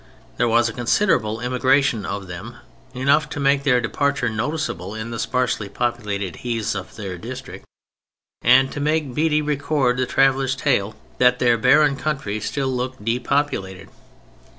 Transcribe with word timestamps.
There 0.37 0.47
was 0.47 0.67
a 0.67 0.73
considerable 0.73 1.41
immigration 1.41 2.07
of 2.07 2.25
them; 2.25 2.55
enough 2.95 3.29
to 3.29 3.39
make 3.39 3.61
their 3.61 3.79
departure 3.79 4.29
noticeable 4.29 4.95
in 4.95 5.11
the 5.11 5.19
sparsely 5.19 5.69
populated 5.69 6.37
heaths 6.37 6.73
of 6.73 6.95
their 6.95 7.19
district, 7.19 7.65
and 8.41 8.71
to 8.71 8.79
make 8.79 9.13
Bede 9.13 9.45
record 9.45 9.97
the 9.97 10.07
traveler's 10.07 10.55
tale 10.55 10.95
that 11.19 11.37
their 11.37 11.55
barren 11.55 11.97
country 11.97 12.39
still 12.39 12.69
looked 12.69 13.05
"depopulated." 13.05 13.89